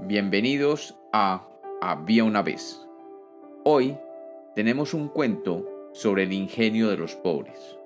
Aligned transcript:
Bienvenidos 0.00 0.96
a 1.12 1.44
Había 1.80 2.22
una 2.22 2.40
vez. 2.40 2.86
Hoy 3.64 3.98
tenemos 4.54 4.94
un 4.94 5.08
cuento 5.08 5.90
sobre 5.92 6.22
el 6.22 6.32
ingenio 6.32 6.88
de 6.88 6.96
los 6.96 7.16
pobres. 7.16 7.76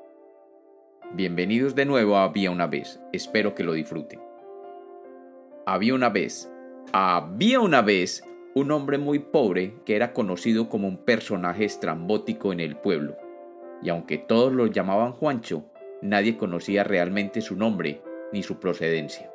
Bienvenidos 1.15 1.75
de 1.75 1.87
nuevo 1.87 2.17
a 2.17 2.25
Había 2.25 2.51
una 2.51 2.67
vez. 2.67 3.01
Espero 3.15 3.55
que 3.55 3.65
lo 3.65 3.73
disfruten. 3.73 4.21
Había 5.65 5.95
una 5.95 6.11
vez, 6.11 6.53
había 6.93 7.61
una 7.61 7.81
vez 7.81 8.23
un 8.55 8.71
hombre 8.73 8.99
muy 8.99 9.19
pobre 9.19 9.77
que 9.87 9.97
era 9.97 10.13
conocido 10.13 10.69
como 10.69 10.89
un 10.89 10.99
personaje 10.99 11.65
estrambótico 11.65 12.53
en 12.53 12.61
el 12.61 12.77
pueblo. 12.77 13.17
Y 13.83 13.89
aunque 13.89 14.19
todos 14.19 14.53
lo 14.53 14.67
llamaban 14.67 15.13
Juancho, 15.13 15.65
nadie 16.03 16.37
conocía 16.37 16.85
realmente 16.85 17.41
su 17.41 17.57
nombre 17.57 18.03
ni 18.35 18.43
su 18.43 18.61
procedencia. 18.61 19.33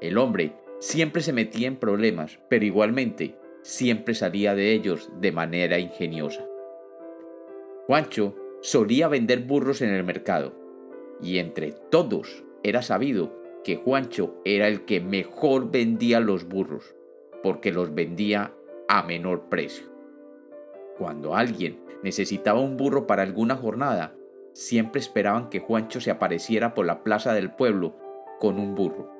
El 0.00 0.16
hombre 0.16 0.54
siempre 0.80 1.20
se 1.22 1.34
metía 1.34 1.68
en 1.68 1.76
problemas, 1.76 2.40
pero 2.48 2.64
igualmente 2.64 3.36
siempre 3.62 4.14
salía 4.14 4.54
de 4.54 4.72
ellos 4.72 5.10
de 5.20 5.30
manera 5.30 5.78
ingeniosa. 5.78 6.44
Juancho 7.86 8.34
solía 8.62 9.08
vender 9.08 9.40
burros 9.40 9.82
en 9.82 9.90
el 9.90 10.04
mercado, 10.04 10.54
y 11.22 11.38
entre 11.38 11.72
todos 11.72 12.44
era 12.62 12.80
sabido 12.80 13.38
que 13.62 13.76
Juancho 13.76 14.40
era 14.46 14.68
el 14.68 14.86
que 14.86 15.00
mejor 15.00 15.70
vendía 15.70 16.18
los 16.18 16.48
burros, 16.48 16.94
porque 17.42 17.72
los 17.72 17.94
vendía 17.94 18.54
a 18.88 19.02
menor 19.02 19.50
precio. 19.50 19.84
Cuando 20.96 21.36
alguien 21.36 21.78
necesitaba 22.02 22.60
un 22.60 22.78
burro 22.78 23.06
para 23.06 23.22
alguna 23.22 23.54
jornada, 23.54 24.14
siempre 24.54 25.00
esperaban 25.00 25.50
que 25.50 25.60
Juancho 25.60 26.00
se 26.00 26.10
apareciera 26.10 26.72
por 26.72 26.86
la 26.86 27.02
plaza 27.02 27.34
del 27.34 27.50
pueblo 27.50 27.96
con 28.38 28.58
un 28.58 28.74
burro 28.74 29.19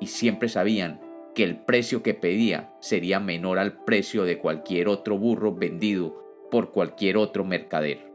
y 0.00 0.06
siempre 0.06 0.48
sabían 0.48 1.00
que 1.34 1.44
el 1.44 1.56
precio 1.56 2.02
que 2.02 2.14
pedía 2.14 2.72
sería 2.80 3.20
menor 3.20 3.58
al 3.58 3.84
precio 3.84 4.24
de 4.24 4.38
cualquier 4.38 4.88
otro 4.88 5.18
burro 5.18 5.54
vendido 5.54 6.24
por 6.50 6.72
cualquier 6.72 7.16
otro 7.16 7.44
mercader. 7.44 8.10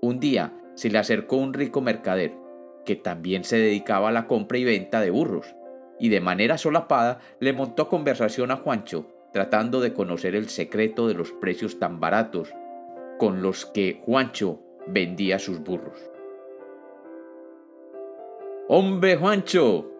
Un 0.00 0.20
día 0.20 0.52
se 0.74 0.90
le 0.90 0.98
acercó 0.98 1.36
un 1.36 1.54
rico 1.54 1.80
mercader 1.80 2.34
que 2.84 2.96
también 2.96 3.44
se 3.44 3.56
dedicaba 3.56 4.08
a 4.08 4.12
la 4.12 4.26
compra 4.26 4.58
y 4.58 4.64
venta 4.64 5.00
de 5.00 5.10
burros, 5.10 5.54
y 5.98 6.08
de 6.08 6.20
manera 6.20 6.58
solapada 6.58 7.20
le 7.38 7.52
montó 7.52 7.88
conversación 7.88 8.50
a 8.50 8.56
Juancho, 8.56 9.06
tratando 9.32 9.80
de 9.80 9.92
conocer 9.92 10.34
el 10.34 10.48
secreto 10.48 11.08
de 11.08 11.14
los 11.14 11.32
precios 11.32 11.78
tan 11.78 12.00
baratos 12.00 12.52
con 13.18 13.42
los 13.42 13.66
que 13.66 14.00
Juancho 14.04 14.60
vendía 14.86 15.38
sus 15.38 15.60
burros. 15.60 15.98
Hombre 18.68 19.16
Juancho, 19.16 19.90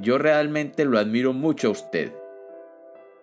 yo 0.00 0.18
realmente 0.18 0.84
lo 0.84 0.98
admiro 0.98 1.32
mucho 1.32 1.68
a 1.68 1.72
usted. 1.72 2.12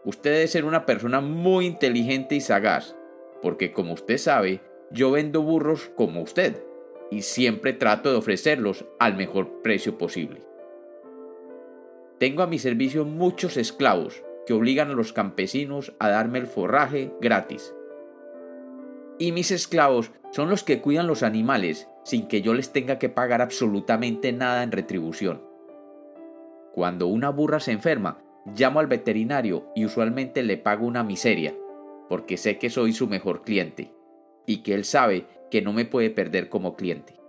Usted 0.05 0.31
debe 0.31 0.47
ser 0.47 0.65
una 0.65 0.85
persona 0.85 1.21
muy 1.21 1.65
inteligente 1.65 2.35
y 2.35 2.41
sagaz, 2.41 2.95
porque 3.41 3.71
como 3.71 3.93
usted 3.93 4.17
sabe, 4.17 4.61
yo 4.91 5.11
vendo 5.11 5.41
burros 5.41 5.91
como 5.95 6.21
usted, 6.21 6.63
y 7.11 7.23
siempre 7.23 7.73
trato 7.73 8.11
de 8.11 8.17
ofrecerlos 8.17 8.85
al 8.99 9.15
mejor 9.15 9.61
precio 9.61 9.97
posible. 9.97 10.41
Tengo 12.19 12.41
a 12.41 12.47
mi 12.47 12.57
servicio 12.57 13.05
muchos 13.05 13.57
esclavos 13.57 14.23
que 14.45 14.53
obligan 14.53 14.89
a 14.89 14.93
los 14.93 15.13
campesinos 15.13 15.93
a 15.99 16.09
darme 16.09 16.39
el 16.39 16.47
forraje 16.47 17.11
gratis. 17.21 17.75
Y 19.19 19.31
mis 19.31 19.51
esclavos 19.51 20.11
son 20.31 20.49
los 20.49 20.63
que 20.63 20.81
cuidan 20.81 21.07
los 21.07 21.23
animales 21.23 21.87
sin 22.03 22.27
que 22.27 22.41
yo 22.41 22.53
les 22.53 22.71
tenga 22.71 22.97
que 22.97 23.09
pagar 23.09 23.41
absolutamente 23.41 24.31
nada 24.31 24.63
en 24.63 24.71
retribución. 24.71 25.46
Cuando 26.77 27.07
una 27.07 27.31
burra 27.31 27.59
se 27.59 27.71
enferma, 27.71 28.19
llamo 28.55 28.79
al 28.79 28.85
veterinario 28.85 29.65
y 29.75 29.83
usualmente 29.83 30.43
le 30.43 30.57
pago 30.57 30.85
una 30.85 31.03
miseria, 31.03 31.55
porque 32.07 32.37
sé 32.37 32.59
que 32.59 32.69
soy 32.69 32.93
su 32.93 33.07
mejor 33.07 33.41
cliente 33.41 33.95
y 34.45 34.57
que 34.57 34.75
él 34.75 34.85
sabe 34.85 35.25
que 35.49 35.63
no 35.63 35.73
me 35.73 35.85
puede 35.85 36.11
perder 36.11 36.49
como 36.49 36.75
cliente. 36.75 37.19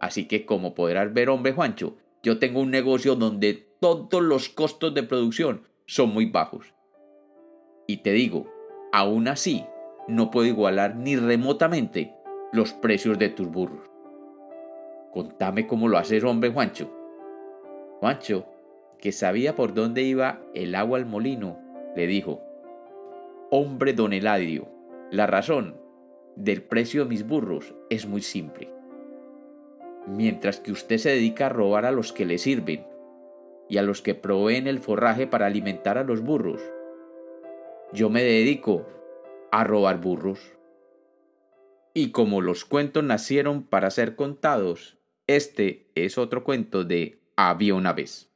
Así 0.00 0.26
que 0.26 0.44
como 0.44 0.74
podrás 0.74 1.14
ver, 1.14 1.28
hombre 1.28 1.52
Juancho, 1.52 1.98
yo 2.24 2.40
tengo 2.40 2.58
un 2.58 2.72
negocio 2.72 3.14
donde 3.14 3.54
todos 3.78 4.20
los 4.20 4.48
costos 4.48 4.92
de 4.92 5.04
producción 5.04 5.68
son 5.86 6.12
muy 6.12 6.26
bajos. 6.26 6.74
Y 7.86 7.98
te 7.98 8.10
digo, 8.10 8.52
aún 8.90 9.28
así, 9.28 9.64
no 10.08 10.32
puedo 10.32 10.48
igualar 10.48 10.96
ni 10.96 11.14
remotamente 11.14 12.12
los 12.52 12.72
precios 12.72 13.20
de 13.20 13.28
tus 13.28 13.46
burros. 13.46 13.88
Contame 15.12 15.68
cómo 15.68 15.86
lo 15.86 15.96
haces, 15.96 16.24
hombre 16.24 16.50
Juancho. 16.50 16.90
Juancho 18.00 18.49
que 19.00 19.12
sabía 19.12 19.54
por 19.54 19.74
dónde 19.74 20.02
iba 20.02 20.40
el 20.54 20.74
agua 20.74 20.98
al 20.98 21.06
molino, 21.06 21.58
le 21.96 22.06
dijo, 22.06 22.40
Hombre 23.50 23.92
don 23.94 24.12
Eladio, 24.12 24.68
la 25.10 25.26
razón 25.26 25.76
del 26.36 26.62
precio 26.62 27.02
de 27.02 27.10
mis 27.10 27.26
burros 27.26 27.74
es 27.88 28.06
muy 28.06 28.22
simple. 28.22 28.72
Mientras 30.06 30.60
que 30.60 30.72
usted 30.72 30.98
se 30.98 31.10
dedica 31.10 31.46
a 31.46 31.50
robar 31.50 31.84
a 31.84 31.90
los 31.90 32.12
que 32.12 32.24
le 32.24 32.38
sirven 32.38 32.86
y 33.68 33.78
a 33.78 33.82
los 33.82 34.02
que 34.02 34.14
proveen 34.14 34.66
el 34.66 34.78
forraje 34.78 35.26
para 35.26 35.46
alimentar 35.46 35.98
a 35.98 36.04
los 36.04 36.20
burros, 36.20 36.62
yo 37.92 38.08
me 38.08 38.22
dedico 38.22 38.86
a 39.50 39.64
robar 39.64 40.00
burros. 40.00 40.56
Y 41.92 42.12
como 42.12 42.40
los 42.40 42.64
cuentos 42.64 43.02
nacieron 43.02 43.64
para 43.64 43.90
ser 43.90 44.14
contados, 44.14 44.98
este 45.26 45.90
es 45.94 46.18
otro 46.18 46.44
cuento 46.44 46.84
de 46.84 47.20
Había 47.36 47.74
una 47.74 47.92
vez. 47.92 48.29